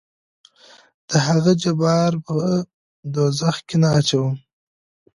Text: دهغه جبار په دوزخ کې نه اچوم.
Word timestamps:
دهغه 1.09 1.51
جبار 1.63 2.11
په 2.25 2.35
دوزخ 3.13 3.55
کې 3.67 3.75
نه 3.81 3.89
اچوم. 3.99 4.33